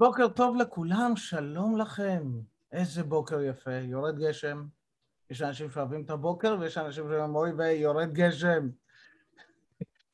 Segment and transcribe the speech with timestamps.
[0.00, 2.22] בוקר טוב לכולם, שלום לכם.
[2.72, 4.66] איזה בוקר יפה, יורד גשם.
[5.30, 8.68] יש אנשים שאוהבים את הבוקר, ויש אנשים שאומרים, אוי ויורד גשם.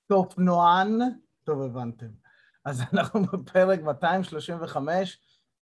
[0.06, 0.98] טופנוען,
[1.44, 2.06] טוב, הבנתם.
[2.64, 5.18] אז אנחנו בפרק 235,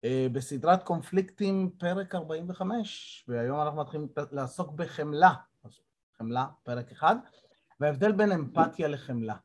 [0.04, 5.34] אה, בסדרת קונפליקטים, פרק 45, והיום אנחנו מתחילים לעסוק בחמלה.
[6.18, 7.16] חמלה, פרק אחד,
[7.80, 9.36] וההבדל בין אמפתיה לחמלה.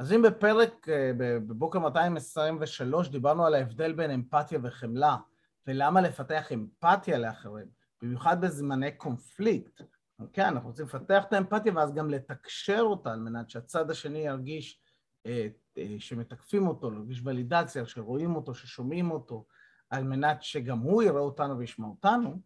[0.00, 5.16] אז אם בפרק, אה, בבוקר 223, דיברנו על ההבדל בין אמפתיה וחמלה,
[5.66, 7.66] ולמה לפתח אמפתיה לאחרים,
[8.02, 9.82] במיוחד בזמני קונפליקט,
[10.32, 14.80] כן, אנחנו רוצים לפתח את האמפתיה ואז גם לתקשר אותה על מנת שהצד השני ירגיש
[15.26, 19.44] אה, אה, שמתקפים אותו, להרגיש ולידציה, שרואים אותו, ששומעים אותו,
[19.90, 22.40] על מנת שגם הוא יראה אותנו וישמע אותנו.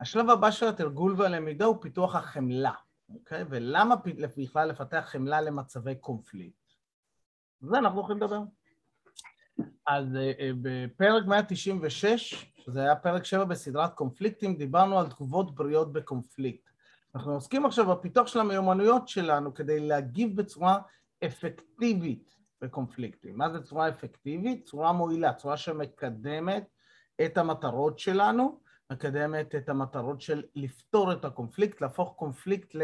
[0.00, 2.72] השלב הבא של התרגול והלמידה הוא פיתוח החמלה,
[3.08, 3.44] אוקיי?
[3.48, 3.94] ולמה
[4.36, 6.63] בכלל לפתח חמלה למצבי קונפליקט?
[7.60, 8.40] זה אנחנו הולכים לדבר.
[9.86, 16.68] אז uh, בפרק 196, שזה היה פרק 7 בסדרת קונפליקטים, דיברנו על תגובות בריאות בקונפליקט.
[17.14, 20.78] אנחנו עוסקים עכשיו בפיתוח של המיומנויות שלנו כדי להגיב בצורה
[21.24, 23.38] אפקטיבית בקונפליקטים.
[23.38, 24.64] מה זה צורה אפקטיבית?
[24.64, 26.64] צורה מועילה, צורה שמקדמת
[27.24, 28.60] את המטרות שלנו,
[28.92, 32.76] מקדמת את המטרות של לפתור את הקונפליקט, להפוך קונפליקט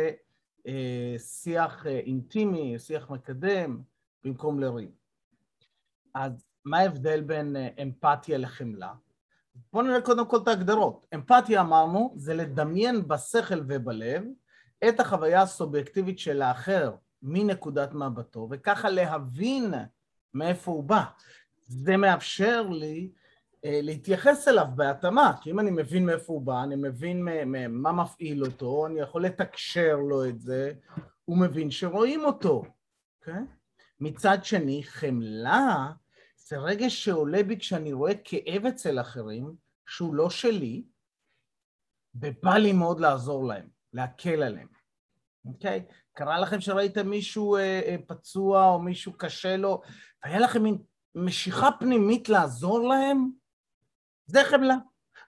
[0.66, 3.82] לשיח אה, אינטימי, שיח מקדם,
[4.24, 4.90] במקום לריב.
[6.14, 8.92] אז מה ההבדל בין אה, אמפתיה לחמלה?
[9.72, 11.06] בואו נראה קודם כל את ההגדרות.
[11.14, 14.24] אמפתיה אמרנו, זה לדמיין בשכל ובלב
[14.88, 19.74] את החוויה הסובייקטיבית של האחר מנקודת מבטו, וככה להבין
[20.34, 21.04] מאיפה הוא בא.
[21.62, 23.10] זה מאפשר לי
[23.64, 27.28] אה, להתייחס אליו בהתאמה, כי אם אני מבין מאיפה הוא בא, אני מבין
[27.68, 30.72] מה מפעיל אותו, אני יכול לתקשר לו את זה,
[31.24, 32.62] הוא מבין שרואים אותו,
[33.20, 33.34] אוקיי?
[33.34, 33.59] Okay?
[34.00, 35.92] מצד שני, חמלה
[36.36, 39.54] זה רגש שעולה בי כשאני רואה כאב אצל אחרים,
[39.86, 40.84] שהוא לא שלי,
[42.14, 44.68] ובא לי מאוד לעזור להם, להקל עליהם,
[45.44, 45.84] אוקיי?
[46.12, 49.82] קרה לכם שראיתם מישהו אה, אה, פצוע או מישהו קשה לו,
[50.24, 50.78] והיה לכם מין
[51.14, 53.30] משיכה פנימית לעזור להם?
[54.26, 54.76] זה חמלה.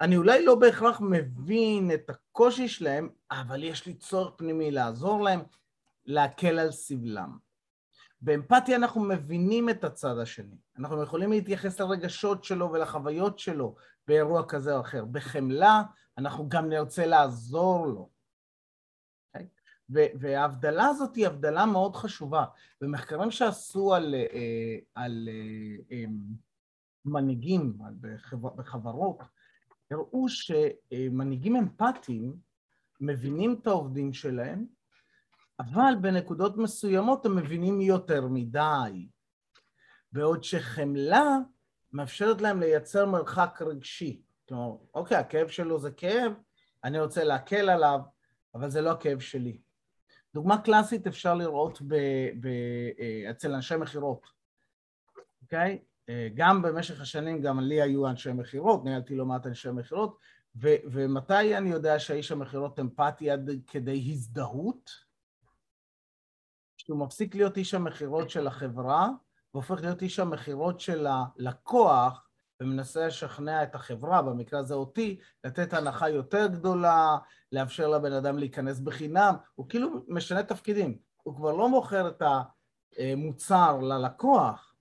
[0.01, 5.41] אני אולי לא בהכרח מבין את הקושי שלהם, אבל יש לי צורך פנימי לעזור להם,
[6.05, 7.39] להקל על סבלם.
[8.23, 13.77] באמפתיה אנחנו מבינים את הצד השני, אנחנו יכולים להתייחס לרגשות שלו ולחוויות שלו
[14.09, 15.05] באירוע כזה או אחר.
[15.05, 15.83] בחמלה
[16.19, 18.11] אנחנו גם נרצה לעזור לו.
[19.37, 19.41] Okay?
[19.89, 20.13] אוקיי?
[20.21, 22.45] וההבדלה הזאת היא הבדלה מאוד חשובה.
[22.81, 26.19] במחקרים שעשו על, אה, על אה, אמ,
[27.05, 27.79] מנהיגים
[28.41, 29.23] בחברות,
[29.91, 32.37] הראו שמנהיגים אמפתיים
[33.01, 34.67] מבינים את העובדים שלהם
[35.61, 39.09] אבל בנקודות מסוימות הם מבינים יותר מדי.
[40.13, 41.39] בעוד שחמלה
[41.93, 44.23] מאפשרת להם לייצר מרחק רגשי.
[44.49, 46.33] כלומר, אוקיי, הכאב שלו זה כאב,
[46.85, 48.01] אני רוצה להקל עליו,
[48.55, 49.61] אבל זה לא הכאב שלי.
[50.35, 51.95] דוגמה קלאסית אפשר לראות ב,
[52.41, 52.47] ב,
[52.99, 54.27] אה, אצל אנשי מכירות,
[55.43, 55.79] אוקיי?
[56.09, 60.19] אה, גם במשך השנים, גם לי היו אנשי מכירות, ניהלתי לא מעט אנשי מכירות,
[60.57, 64.91] ומתי אני יודע שהאיש המכירות אמפתי עד כדי הזדהות?
[66.87, 69.09] שהוא מפסיק להיות איש המכירות של החברה
[69.55, 72.29] והופך להיות איש המכירות של הלקוח
[72.61, 77.19] ומנסה לשכנע את החברה, במקרה הזה אותי, לתת הנחה יותר גדולה,
[77.53, 82.23] לאפשר לבן אדם להיכנס בחינם, הוא כאילו משנה תפקידים, הוא כבר לא מוכר את
[82.99, 84.75] המוצר ללקוח,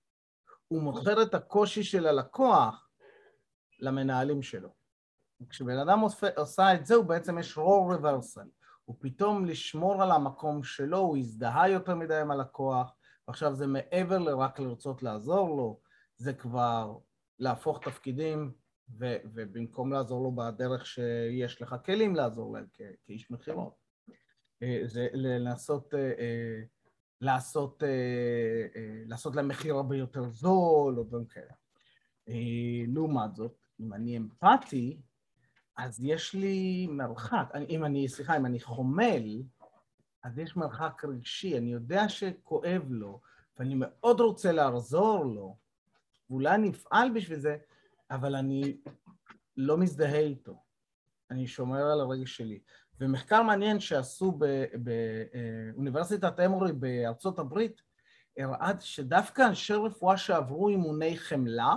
[0.68, 2.90] הוא מוכר את הקושי של הלקוח
[3.80, 4.70] למנהלים שלו.
[5.50, 6.00] כשבן אדם
[6.38, 8.48] עושה את זה, הוא בעצם יש רול רוורסל.
[8.92, 12.96] ופתאום לשמור על המקום שלו, הוא הזדהה יותר מדי עם הלקוח,
[13.28, 15.80] ועכשיו זה מעבר לרק לרצות לעזור לו,
[16.18, 16.98] זה כבר
[17.40, 18.52] להפוך תפקידים,
[19.00, 23.74] ו- ובמקום לעזור לו בדרך שיש לך כלים לעזור להם כ- כאיש מכירות.
[24.64, 26.62] אה, זה לנסות, אה, אה,
[27.22, 27.84] לעשות,
[29.06, 31.54] לעשות להם מחיר הרבה יותר זול, או דברים כאלה.
[32.88, 35.02] לעומת זאת, אם אני אמפתי,
[35.78, 39.42] אז יש לי מרחק, אם אני, סליחה, אם אני חומל,
[40.24, 43.22] אז יש מרחק רגשי, אני יודע שכואב לו,
[43.58, 45.58] ואני מאוד רוצה לעזור לו,
[46.30, 47.58] ואולי אני אפעל בשביל זה,
[48.12, 48.78] אבל אני
[49.58, 50.64] לא מזדהה איתו.
[51.32, 52.60] אני שומר על הרגש שלי.
[53.00, 54.40] ומחקר מעניין שעשו
[55.74, 57.82] באוניברסיטת אמורי בארצות הברית,
[58.38, 61.76] הראה שדווקא אנשי רפואה שעברו אימוני חמלה,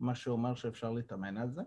[0.00, 1.62] מה שאומר שאפשר להתאמן על זה,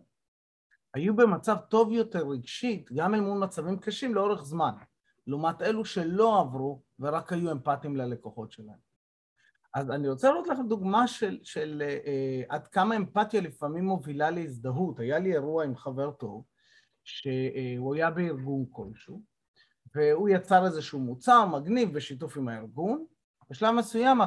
[0.96, 4.72] היו במצב טוב יותר רגשית, גם אל מול מצבים קשים לאורך זמן,
[5.28, 8.86] לעומת אלו שלא עברו ורק היו אמפתיים ללקוחות שלהם.
[9.74, 15.00] אז אני רוצה לראות לכם דוגמה של, של אה, עד כמה אמפתיה לפעמים מובילה להזדהות.
[15.00, 16.44] היה לי אירוע עם חבר טוב,
[17.04, 19.22] שהוא היה בארגון כלשהו,
[19.96, 23.06] והוא יצר איזשהו מוצר מגניב בשיתוף עם הארגון.
[23.50, 24.18] בשלב מסוים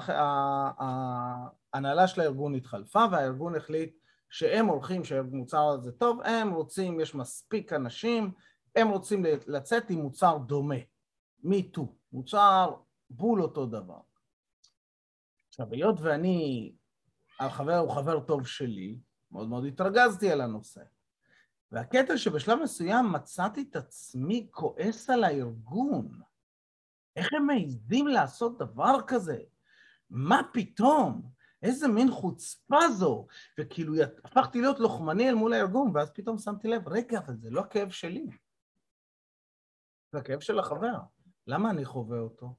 [1.72, 3.94] ההנהלה של הארגון התחלפה והארגון החליט
[4.30, 8.32] שהם הולכים, שהמוצר הזה טוב, הם רוצים, יש מספיק אנשים,
[8.76, 10.74] הם רוצים לצאת עם מוצר דומה,
[11.44, 12.74] me too, מוצר
[13.10, 14.00] בול אותו דבר.
[15.48, 16.72] עכשיו, היות ואני,
[17.40, 18.98] החבר הוא חבר טוב שלי,
[19.32, 20.82] מאוד מאוד התרגזתי על הנושא.
[21.72, 26.20] והקטע שבשלב מסוים מצאתי את עצמי כועס על הארגון.
[27.16, 29.38] איך הם מעזים לעשות דבר כזה?
[30.10, 31.30] מה פתאום?
[31.62, 33.26] איזה מין חוצפה זו?
[33.58, 33.94] וכאילו
[34.24, 37.90] הפכתי להיות לוחמני אל מול הארגון, ואז פתאום שמתי לב, רגע, אבל זה לא הכאב
[37.90, 38.26] שלי.
[40.12, 40.98] זה הכאב של החבר.
[41.46, 42.54] למה אני חווה אותו?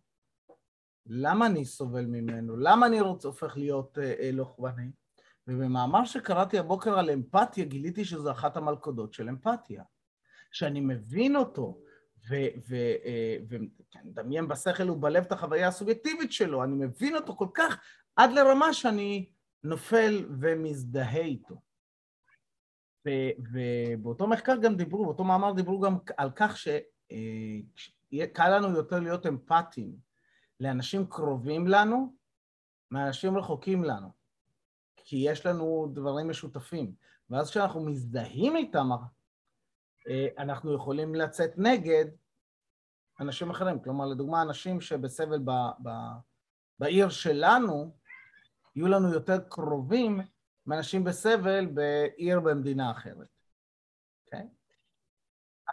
[1.05, 2.57] למה אני סובל ממנו?
[2.57, 4.91] למה אני רוצה, הופך להיות אה, אה, לוחמני?
[5.47, 9.83] ובמאמר שקראתי הבוקר על אמפתיה, גיליתי שזו אחת המלכודות של אמפתיה.
[10.51, 11.79] שאני מבין אותו,
[13.49, 17.77] ומדמיין בשכל ובלב את החוויה הסובייקטיבית שלו, אני מבין אותו כל כך
[18.15, 19.29] עד לרמה שאני
[19.63, 21.55] נופל ומזדהה איתו.
[23.51, 26.79] ובאותו מחקר גם דיברו, באותו מאמר דיברו גם על כך שקל
[28.41, 29.95] אה, לנו יותר להיות אמפתיים
[30.59, 32.15] לאנשים קרובים לנו
[32.91, 34.09] מאנשים רחוקים לנו,
[34.95, 36.93] כי יש לנו דברים משותפים.
[37.29, 38.97] ואז כשאנחנו מזדהים איתם, אה,
[40.37, 42.05] אנחנו יכולים לצאת נגד
[43.19, 43.79] אנשים אחרים.
[43.79, 45.51] כלומר, לדוגמה, אנשים שבסבל ב,
[45.83, 45.89] ב,
[46.79, 47.95] בעיר שלנו,
[48.75, 50.19] יהיו לנו יותר קרובים
[50.65, 53.27] מאנשים בסבל בעיר במדינה אחרת,
[54.25, 54.39] אוקיי?
[54.39, 54.59] Okay?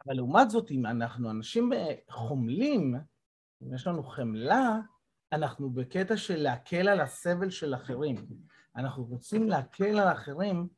[0.06, 1.70] אבל לעומת זאת, אם אנחנו אנשים
[2.10, 2.94] חומלים,
[3.62, 4.78] אם יש לנו חמלה,
[5.32, 8.26] אנחנו בקטע של להקל על הסבל של אחרים.
[8.76, 10.68] אנחנו רוצים להקל על אחרים,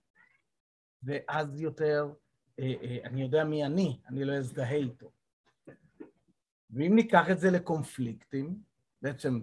[1.03, 2.28] ואז יותר, אה, אה,
[3.05, 5.11] אני יודע מי אני, אני לא אזדהה איתו.
[6.71, 8.63] ואם ניקח את זה לקונפליקטים,
[9.03, 9.41] בעצם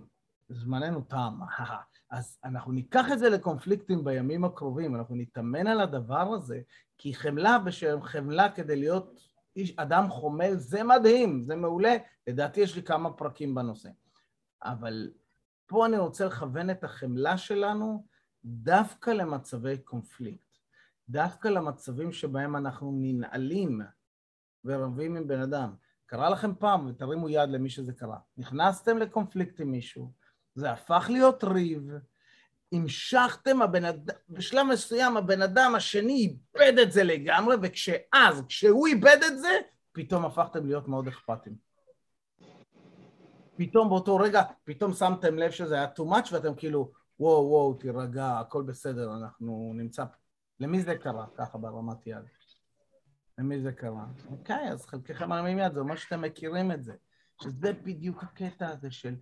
[0.49, 1.39] זמננו תם,
[2.11, 6.61] אז אנחנו ניקח את זה לקונפליקטים בימים הקרובים, אנחנו נתאמן על הדבר הזה,
[6.97, 9.19] כי חמלה בשם חמלה כדי להיות
[9.55, 11.95] איש, אדם חומל, זה מדהים, זה מעולה.
[12.27, 13.89] לדעתי יש לי כמה פרקים בנושא.
[14.63, 15.11] אבל
[15.65, 18.05] פה אני רוצה לכוון את החמלה שלנו
[18.45, 20.44] דווקא למצבי קונפליקט,
[21.09, 23.81] דווקא למצבים שבהם אנחנו ננעלים
[24.65, 25.73] ורבים עם בן אדם.
[26.05, 30.11] קרה לכם פעם, ותרימו יד למי שזה קרה, נכנסתם לקונפליקט עם מישהו,
[30.55, 31.89] זה הפך להיות ריב,
[32.71, 39.17] המשכתם, הבן אדם, בשלב מסוים הבן אדם השני איבד את זה לגמרי, וכשאז, כשהוא איבד
[39.27, 39.59] את זה,
[39.91, 41.55] פתאום הפכתם להיות מאוד אכפתים.
[43.57, 48.39] פתאום באותו רגע, פתאום שמתם לב שזה היה too much, ואתם כאילו, וואו, וואו, תירגע,
[48.39, 50.03] הכל בסדר, אנחנו נמצא...
[50.59, 52.25] למי זה קרה ככה ברמת יד?
[53.37, 54.05] למי זה קרה?
[54.31, 56.93] אוקיי, אז חלקכם מרימים יד, זה אומר שאתם מכירים את זה.
[57.41, 59.15] שזה בדיוק הקטע הזה של...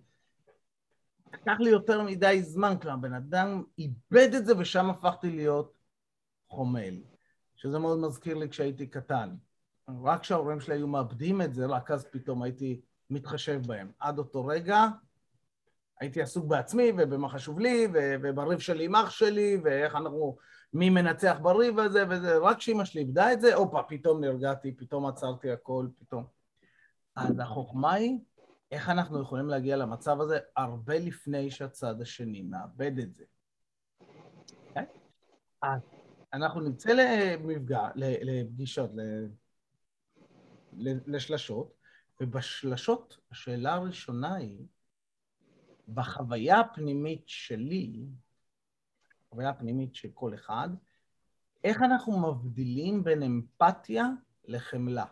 [1.32, 5.74] לקח לי יותר מדי זמן, כלומר, בן אדם איבד את זה ושם הפכתי להיות
[6.48, 6.94] חומל.
[7.56, 9.36] שזה מאוד מזכיר לי כשהייתי קטן.
[10.04, 13.92] רק כשההורים שלי היו מאבדים את זה, רק אז פתאום הייתי מתחשב בהם.
[13.98, 14.86] עד אותו רגע
[16.00, 17.88] הייתי עסוק בעצמי ובמה חשוב לי,
[18.22, 20.36] ובריב שלי עם אח שלי, ואיך אנחנו
[20.74, 25.06] מי מנצח בריב הזה וזה, רק כשאימא שלי איבדה את זה, הופה, פתאום נרגעתי, פתאום
[25.06, 26.24] עצרתי הכל, פתאום.
[27.16, 28.18] אז החוכמה היא
[28.70, 33.24] איך אנחנו יכולים להגיע למצב הזה הרבה לפני שהצד השני מאבד את זה.
[34.68, 34.86] אוקיי?
[35.62, 35.80] אז
[36.32, 38.90] אנחנו נצא למפגע, לפגישות,
[41.06, 41.74] לשלשות,
[42.20, 44.66] ובשלשות השאלה הראשונה היא,
[45.88, 48.06] בחוויה הפנימית שלי,
[49.34, 50.68] החוויה הפנימית של כל אחד,
[51.64, 54.08] איך אנחנו מבדילים בין אמפתיה
[54.44, 55.04] לחמלה.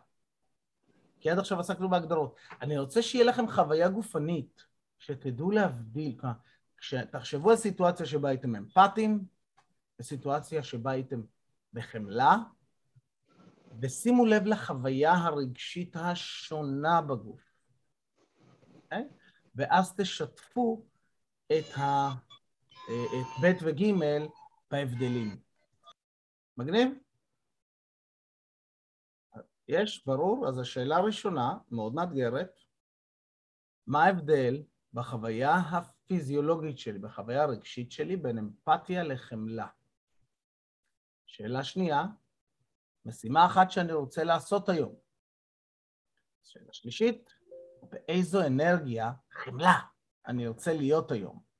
[1.20, 2.36] כי עד עכשיו עסקנו בהגדרות.
[2.60, 4.64] אני רוצה שיהיה לכם חוויה גופנית,
[4.98, 6.20] שתדעו להבדיל.
[7.10, 9.24] תחשבו על סיטואציה שבה הייתם אמפתיים,
[10.00, 11.22] וסיטואציה שבה הייתם
[11.72, 12.36] בחמלה,
[13.80, 17.40] ושימו לב לחוויה הרגשית השונה בגוף.
[17.40, 18.74] Okay?
[18.74, 19.08] אוקיי?
[19.54, 20.84] ואז תשתפו
[21.52, 22.12] את ה...
[22.88, 23.82] את ב' וג'
[24.70, 25.40] בהבדלים.
[26.56, 26.88] מגניב?
[29.68, 30.48] יש, ברור.
[30.48, 32.50] אז השאלה הראשונה, מאוד מאתגרת,
[33.86, 34.62] מה ההבדל
[34.92, 39.66] בחוויה הפיזיולוגית שלי, בחוויה הרגשית שלי, בין אמפתיה לחמלה?
[41.26, 42.04] שאלה שנייה,
[43.04, 44.94] משימה אחת שאני רוצה לעשות היום.
[46.42, 47.34] שאלה שלישית,
[47.82, 49.80] באיזו אנרגיה, חמלה,
[50.26, 51.51] אני רוצה להיות היום.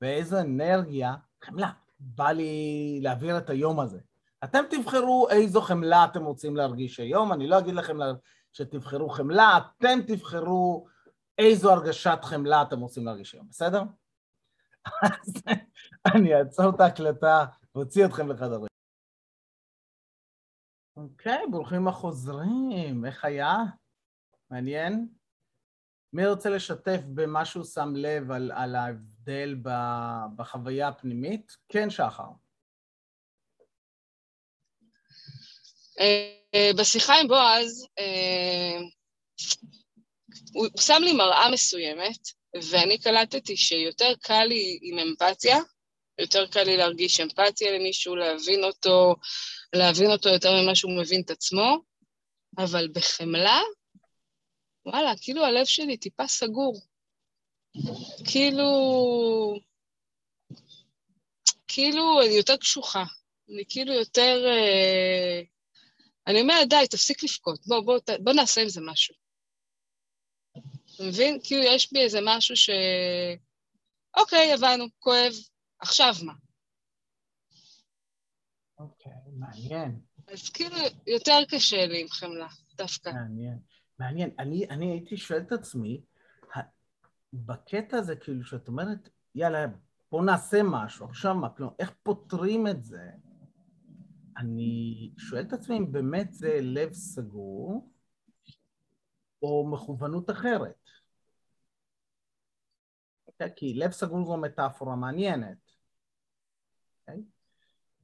[0.00, 1.14] ואיזו אנרגיה,
[1.44, 3.98] חמלה, בא לי להעביר את היום הזה.
[4.44, 7.96] אתם תבחרו איזו חמלה אתם רוצים להרגיש היום, אני לא אגיד לכם
[8.52, 10.86] שתבחרו חמלה, אתם תבחרו
[11.38, 13.82] איזו הרגשת חמלה אתם רוצים להרגיש היום, בסדר?
[15.02, 15.42] אז
[16.14, 18.70] אני אעצור את ההקלטה ואוציא אתכם לחדרים.
[20.96, 23.56] אוקיי, ברוכים החוזרים, איך היה?
[24.50, 25.08] מעניין?
[26.12, 29.56] מי רוצה לשתף במה שהוא שם לב על, על ההבדל
[30.36, 31.52] בחוויה הפנימית?
[31.68, 32.28] כן, שחר.
[36.00, 38.78] אה, בשיחה עם בועז, אה,
[40.52, 42.18] הוא שם לי מראה מסוימת,
[42.70, 45.58] ואני קלטתי שיותר קל לי עם אמפתיה,
[46.20, 49.14] יותר קל לי להרגיש אמפתיה למישהו, להבין אותו,
[49.72, 51.78] להבין אותו יותר ממה שהוא מבין את עצמו,
[52.58, 53.60] אבל בחמלה,
[54.86, 56.80] וואלה, כאילו הלב שלי טיפה סגור.
[58.30, 58.64] כאילו...
[61.68, 63.04] כאילו אני יותר קשוחה.
[63.48, 64.44] אני כאילו יותר...
[64.46, 65.40] אה,
[66.26, 69.14] אני אומרת, די, תפסיק לבכות, בוא, בוא, בוא נעשה עם זה משהו.
[70.94, 71.38] אתה מבין?
[71.42, 72.70] כאילו יש בי איזה משהו ש...
[74.16, 75.32] אוקיי, הבנו, כואב,
[75.78, 76.32] עכשיו מה?
[78.78, 80.00] אוקיי, מעניין.
[80.28, 83.10] אז כאילו יותר קשה לי עם חמלה, דווקא.
[83.10, 83.58] מעניין.
[84.00, 84.30] מעניין.
[84.38, 86.02] אני, אני הייתי שואל את עצמי,
[87.32, 89.66] בקטע הזה, כאילו, שאת אומרת, יאללה,
[90.12, 93.10] בוא נעשה משהו, עכשיו מה, כלומר, איך פותרים את זה?
[94.36, 97.90] אני שואל את עצמי אם באמת זה לב סגור,
[99.42, 100.84] או מכוונות אחרת.
[100.84, 101.00] Okay?
[103.26, 103.52] אוקיי?
[103.56, 105.58] כי לב סגור זו מטאפורה מעניינת.
[107.08, 107.12] Okay?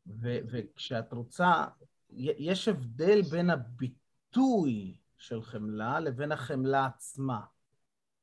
[0.06, 0.40] אוקיי?
[0.50, 1.64] וכשאת רוצה,
[2.10, 7.40] יש הבדל בין הביטוי של חמלה לבין החמלה עצמה.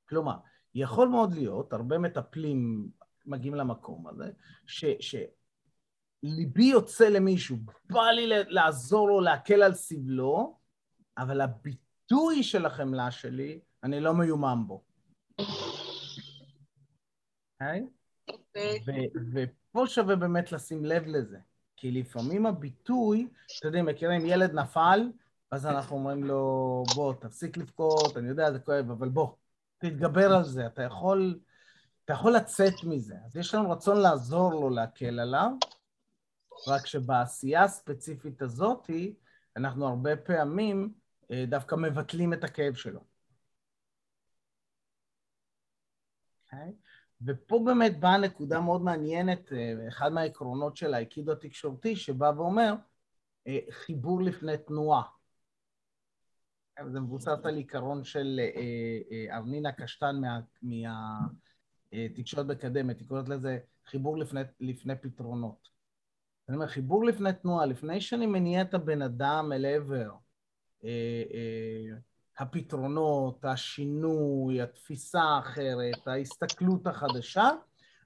[0.09, 0.37] כלומר,
[0.75, 2.89] יכול מאוד להיות, הרבה מטפלים
[3.25, 4.31] מגיעים למקום הזה,
[4.65, 7.57] ש, שליבי יוצא למישהו,
[7.89, 10.57] בא לי לעזור לו, להקל על סבלו,
[11.17, 14.83] אבל הביטוי של החמלה שלי, אני לא מיומם בו.
[17.61, 17.87] אוקיי?
[18.29, 18.91] Okay?
[19.33, 21.37] ופה שווה באמת לשים לב לזה,
[21.77, 23.27] כי לפעמים הביטוי,
[23.59, 25.11] אתם יודעים, מכירים, ילד נפל,
[25.53, 29.35] אז אנחנו אומרים לו, בוא, תפסיק לבכות, אני יודע, זה כואב, אבל בוא,
[29.77, 31.39] תתגבר על זה, אתה יכול,
[32.05, 33.15] אתה יכול לצאת מזה.
[33.25, 35.51] אז יש לנו רצון לעזור לו להקל עליו,
[36.67, 39.15] רק שבעשייה הספציפית הזאתי,
[39.57, 40.93] אנחנו הרבה פעמים
[41.31, 42.99] אה, דווקא מבטלים את הכאב שלו.
[42.99, 43.03] Okay?
[46.53, 46.73] אוקיי?
[47.25, 52.73] ופה באמת באה נקודה מאוד מעניינת, אה, אחד מהעקרונות של האיקידו התקשורתי, שבא ואומר,
[53.47, 55.03] אה, חיבור לפני תנועה.
[56.91, 58.39] זה מבוסס על עיקרון של
[59.31, 60.21] ארנינה קשטן
[61.91, 65.69] מהתקשורת מקדמת, היא קוראת לזה חיבור לפני, לפני פתרונות.
[66.49, 70.11] אני אומר, חיבור לפני תנועה, לפני שאני מניע את הבן אדם אל עבר
[70.83, 71.97] אה, אה,
[72.37, 77.49] הפתרונות, השינוי, התפיסה האחרת, ההסתכלות החדשה,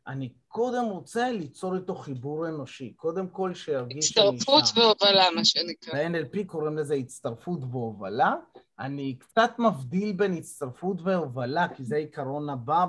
[0.08, 2.94] אני קודם רוצה ליצור איתו חיבור אנושי.
[2.94, 4.36] קודם כל שירגיש שאני שם.
[4.36, 5.94] הצטרפות והובלה, מה שנקרא.
[5.94, 8.36] ב-NLP קוראים לזה הצטרפות והובלה.
[8.80, 12.86] אני קצת מבדיל בין הצטרפות והובלה, כי זה העיקרון הבא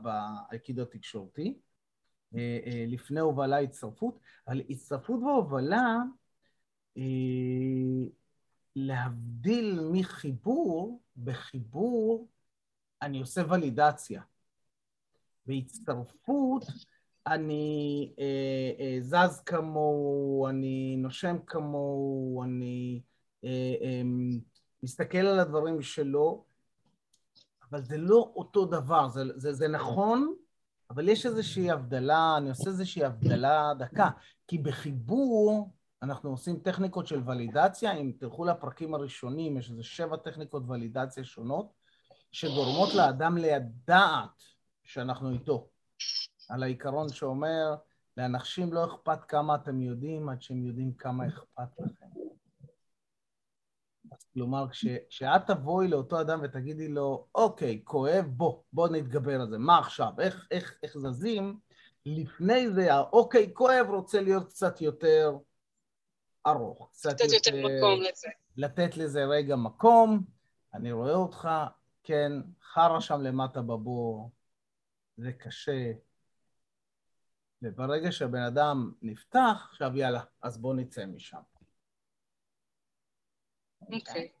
[0.00, 1.58] באקידו התקשורתי.
[2.34, 4.18] אה, לפני הובלה הצטרפות,
[4.48, 5.96] אבל הצטרפות והובלה
[8.76, 12.28] להבדיל מחיבור, בחיבור
[13.02, 14.22] אני עושה ולידציה.
[15.48, 16.64] בהצטרפות
[17.26, 18.24] אני אה,
[18.80, 23.00] אה, זז כמוהו, אני נושם כמוהו, אני
[23.44, 24.02] אה, אה,
[24.82, 26.44] מסתכל על הדברים שלו,
[27.70, 30.34] אבל זה לא אותו דבר, זה, זה, זה נכון,
[30.90, 34.08] אבל יש איזושהי הבדלה, אני עושה איזושהי הבדלה דקה,
[34.46, 35.70] כי בחיבור
[36.02, 41.72] אנחנו עושים טכניקות של ולידציה, אם תלכו לפרקים הראשונים, יש איזה שבע טכניקות ולידציה שונות,
[42.32, 44.57] שגורמות לאדם לדעת
[44.88, 45.68] שאנחנו איתו.
[46.48, 47.74] על העיקרון שאומר,
[48.16, 52.06] לאנשים לא אכפת כמה אתם יודעים, עד שהם יודעים כמה אכפת לכם.
[54.12, 54.66] אז כלומר,
[55.08, 60.12] כשאת תבואי לאותו אדם ותגידי לו, אוקיי, כואב, בוא, בוא נתגבר על זה, מה עכשיו,
[60.20, 61.58] איך, איך, איך זזים,
[62.06, 65.36] לפני זה, האוקיי, כואב רוצה להיות קצת יותר
[66.46, 66.90] ארוך.
[66.92, 68.28] קצת יותר, יותר מקום לזה.
[68.56, 70.24] לתת לזה רגע מקום,
[70.74, 71.48] אני רואה אותך,
[72.02, 74.30] כן, חרא שם למטה בבור,
[75.18, 75.92] זה קשה.
[77.62, 81.40] וברגע שהבן אדם נפתח, עכשיו יאללה, אז בואו נצא משם.
[83.80, 83.98] אוקיי.
[84.04, 84.38] Okay.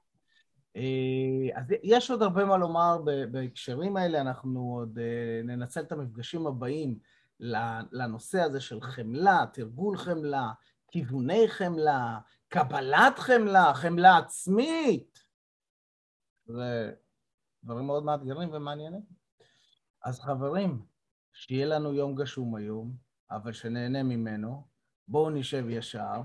[0.76, 2.98] אה, אז יש עוד הרבה מה לומר
[3.30, 6.98] בהקשרים האלה, אנחנו עוד אה, ננצל את המפגשים הבאים
[7.92, 10.52] לנושא הזה של חמלה, תרגול חמלה,
[10.90, 12.18] כיווני חמלה,
[12.48, 15.24] קבלת חמלה, חמלה עצמית.
[16.46, 16.92] זה
[17.64, 19.17] דברים מאוד מאתגרים ומעניינים.
[20.04, 20.82] אז חברים,
[21.32, 22.92] שיהיה לנו יום גשום היום,
[23.30, 24.66] אבל שנהנה ממנו.
[25.08, 26.20] בואו נשב ישר.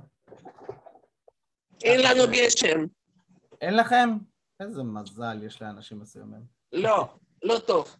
[1.83, 2.85] אין לנו גשם.
[3.61, 4.09] אין לכם?
[4.59, 6.45] איזה מזל יש לאנשים מסוימים.
[6.71, 7.95] לא, לא טוב.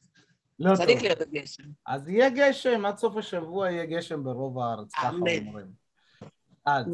[0.59, 1.03] לא צריך טוב.
[1.03, 1.63] להיות גשם.
[1.85, 5.09] אז יהיה גשם, עד סוף השבוע יהיה גשם ברוב הארץ, ככה.
[5.09, 5.73] אומרים.
[6.65, 6.85] אז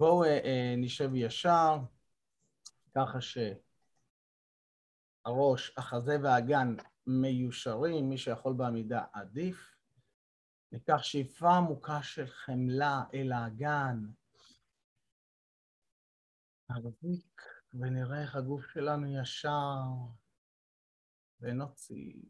[0.00, 1.78] בואו אה, אה, נשב ישר,
[2.94, 3.18] ככה
[5.24, 6.76] שהראש, החזה והאגן
[7.08, 9.74] מיושרים, מי שיכול בעמידה עדיף.
[10.72, 13.96] ניקח שאיפה עמוקה של חמלה אל האגן.
[16.70, 17.42] נרביק
[17.74, 19.82] ונראה איך הגוף שלנו ישר
[21.40, 22.22] ונוציא.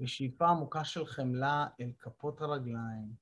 [0.00, 3.16] ושאיפה עמוקה של חמלה אל כפות הרגליים.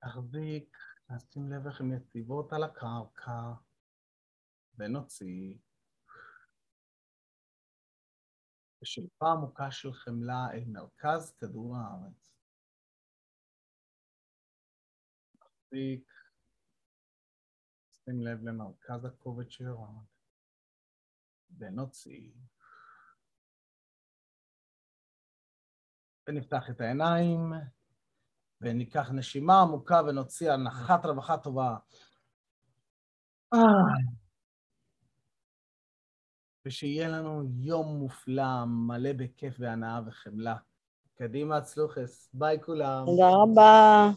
[0.00, 0.76] תחזיק,
[1.10, 3.52] נשים לב איך הן יציבות על הקרקע,
[4.80, 5.54] ונוציא.
[8.82, 12.12] ושאיפה עמוקה של חמלה אל מרכז כדור הארץ.
[15.38, 16.12] תחזיק,
[17.92, 20.04] שים לב למרכז הכובד שירד,
[21.58, 22.30] ונוציא.
[26.28, 27.52] ונפתח את העיניים,
[28.60, 31.76] וניקח נשימה עמוקה ונוציא הנחת רווחה טובה.
[33.54, 34.19] אה.
[36.66, 40.56] ושיהיה לנו יום מופלא, מלא בכיף והנאה וחמלה.
[41.18, 42.28] קדימה, צלוחס.
[42.34, 43.04] ביי כולם.
[43.06, 44.10] תודה רבה.